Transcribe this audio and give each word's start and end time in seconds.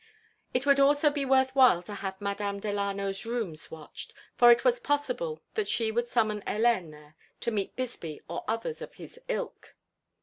It 0.51 0.65
would 0.65 0.79
also 0.79 1.11
be 1.11 1.25
worth 1.25 1.53
while 1.53 1.83
to 1.83 1.93
have 1.93 2.19
Madame 2.19 2.59
Delano's 2.59 3.23
rooms 3.23 3.69
watched, 3.69 4.15
for 4.35 4.49
it 4.49 4.65
was 4.65 4.79
possible 4.79 5.43
that 5.53 5.67
she 5.67 5.91
would 5.91 6.07
summon 6.07 6.41
Hélène 6.47 6.89
there 6.89 7.15
to 7.41 7.51
meet 7.51 7.75
Bisbee 7.75 8.19
or 8.27 8.43
others 8.47 8.81
of 8.81 8.95
his 8.95 9.19
ilk. 9.27 9.75